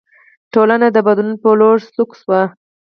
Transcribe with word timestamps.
ټولنه 0.53 0.87
د 0.91 0.97
بدلون 1.07 1.35
په 1.43 1.49
لور 1.59 1.77
سوق 1.93 2.09
شوه. 2.21 2.41